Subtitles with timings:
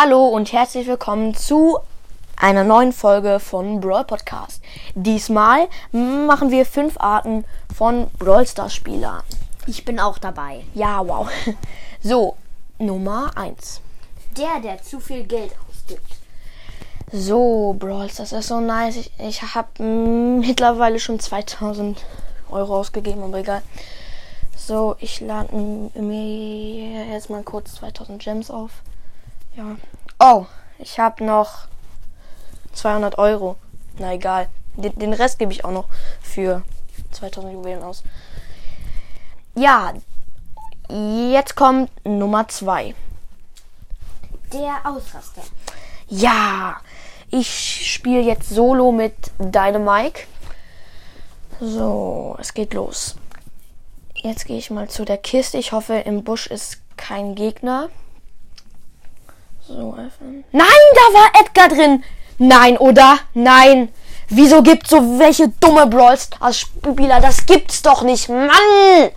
[0.00, 1.80] Hallo und herzlich willkommen zu
[2.36, 4.62] einer neuen Folge von Brawl Podcast.
[4.94, 7.44] Diesmal machen wir fünf Arten
[7.76, 9.24] von Brawl Stars Spielern.
[9.66, 10.64] Ich bin auch dabei.
[10.72, 11.28] Ja, wow.
[12.00, 12.36] So,
[12.78, 13.80] Nummer eins.
[14.36, 16.12] Der, der zu viel Geld ausgibt.
[17.10, 18.94] So, Brawl Stars ist so nice.
[18.98, 22.04] Ich, ich habe mittlerweile schon 2000
[22.52, 23.62] Euro ausgegeben, aber egal.
[24.56, 28.70] So, ich lade mir jetzt mal kurz 2000 Gems auf.
[29.58, 29.76] Ja.
[30.20, 30.46] Oh,
[30.78, 31.66] ich habe noch
[32.74, 33.56] 200 Euro.
[33.98, 34.48] Na egal.
[34.76, 35.88] Den, den Rest gebe ich auch noch
[36.22, 36.62] für
[37.10, 38.04] 2000 Juwelen aus.
[39.56, 39.94] Ja,
[40.88, 42.94] jetzt kommt Nummer 2.
[44.52, 45.42] Der Ausraster.
[46.06, 46.76] Ja,
[47.28, 50.28] ich spiele jetzt solo mit Dynamike.
[51.58, 53.16] So, es geht los.
[54.14, 55.58] Jetzt gehe ich mal zu der Kiste.
[55.58, 57.88] Ich hoffe, im Busch ist kein Gegner.
[59.68, 60.44] So, öffnen.
[60.50, 62.02] Nein, da war Edgar drin.
[62.38, 63.18] Nein, oder?
[63.34, 63.92] Nein.
[64.30, 67.20] Wieso gibt's so welche dumme Brawls als Spieler?
[67.20, 68.30] Das gibt's doch nicht.
[68.30, 69.10] Mann!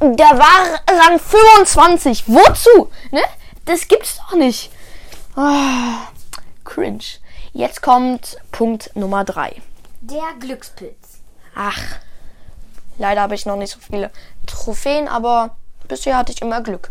[0.00, 2.24] Der war Rang 25.
[2.26, 2.90] Wozu?
[3.10, 3.20] Ne?
[3.66, 4.70] Das gibt's doch nicht.
[5.34, 6.08] Ah,
[6.64, 7.04] cringe.
[7.52, 9.60] Jetzt kommt Punkt Nummer 3.
[10.00, 11.20] Der Glückspilz.
[11.54, 11.82] Ach,
[12.96, 14.10] leider habe ich noch nicht so viele
[14.46, 16.90] Trophäen, aber bisher hatte ich immer Glück.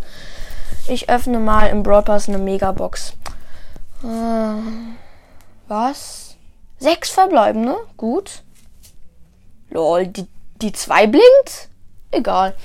[0.88, 3.14] Ich öffne mal im Brawl eine Megabox.
[4.04, 4.08] Äh,
[5.68, 6.36] was?
[6.78, 7.76] Sechs verbleiben, ne?
[7.98, 8.44] Gut.
[9.72, 10.28] Lol, die,
[10.62, 11.70] die zwei blinkt?
[12.12, 12.56] Egal.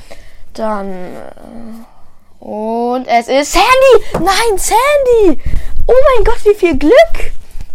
[0.53, 0.91] Dann.
[0.91, 4.05] Äh, und es ist Sandy!
[4.15, 5.41] Nein, Sandy!
[5.87, 7.33] Oh mein Gott, wie viel Glück!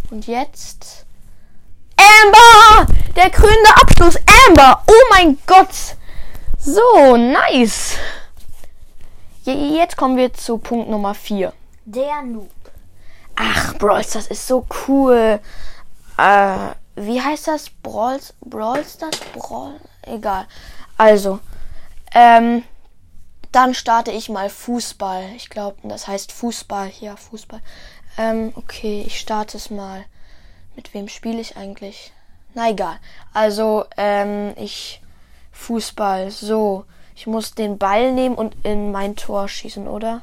[0.09, 1.05] Und jetzt.
[1.97, 2.91] Amber!
[3.15, 4.17] Der krönende Abschluss!
[4.47, 4.81] Amber!
[4.87, 5.95] Oh mein Gott!
[6.59, 7.97] So, nice!
[9.45, 11.53] Jetzt kommen wir zu Punkt Nummer 4.
[11.85, 12.49] Der Noob.
[13.35, 15.39] Ach, Brawls, das ist so cool.
[16.17, 16.57] Äh,
[16.95, 17.69] wie heißt das?
[17.69, 19.79] Brawls, Brawls, das Brawl?
[20.01, 20.47] Egal.
[20.97, 21.39] Also,
[22.15, 22.63] ähm,
[23.51, 25.33] dann starte ich mal Fußball.
[25.35, 26.91] Ich glaube, das heißt Fußball.
[26.99, 27.61] Ja, Fußball.
[28.17, 30.05] Ähm, okay, ich starte es mal.
[30.75, 32.13] Mit wem spiele ich eigentlich?
[32.55, 32.97] Na egal.
[33.31, 35.03] Also, ähm, ich
[35.51, 36.31] Fußball.
[36.31, 36.85] So.
[37.15, 40.21] Ich muss den Ball nehmen und in mein Tor schießen, oder?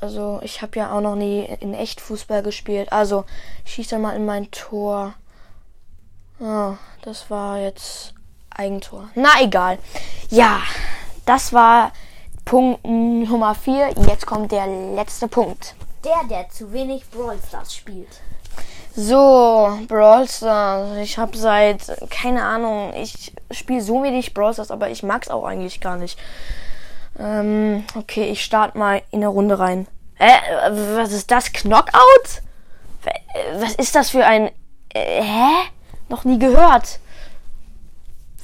[0.00, 2.92] Also, ich habe ja auch noch nie in echt Fußball gespielt.
[2.92, 3.24] Also,
[3.64, 5.14] ich schieße mal in mein Tor.
[6.40, 8.14] Oh, das war jetzt
[8.50, 9.08] Eigentor.
[9.14, 9.78] Na, egal.
[10.30, 10.60] Ja,
[11.26, 11.92] das war
[12.44, 13.90] Punkt Nummer 4.
[14.08, 15.74] Jetzt kommt der letzte Punkt.
[16.04, 18.20] Der, der zu wenig Brawl Stars spielt.
[19.02, 20.98] So, Brawl Stars.
[20.98, 21.80] Ich habe seit,
[22.10, 26.18] keine Ahnung, ich spiele so wenig Brawl Stars, aber ich mag's auch eigentlich gar nicht.
[27.18, 29.86] Ähm, okay, ich starte mal in eine Runde rein.
[30.18, 30.36] Äh,
[30.96, 31.50] was ist das?
[31.50, 32.42] Knockout?
[33.58, 34.50] Was ist das für ein...
[34.92, 35.70] Äh, hä?
[36.10, 37.00] Noch nie gehört.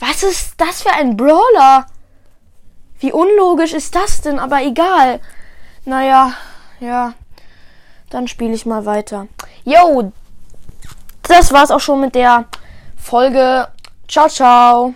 [0.01, 1.87] Was ist das für ein Brawler?
[2.99, 4.39] Wie unlogisch ist das denn?
[4.39, 5.21] Aber egal.
[5.85, 6.33] Naja,
[6.81, 7.13] ja.
[8.09, 9.27] Dann spiele ich mal weiter.
[9.65, 10.13] Yo,
[11.29, 12.45] das war's auch schon mit der
[12.97, 13.69] Folge.
[14.09, 14.95] Ciao, ciao.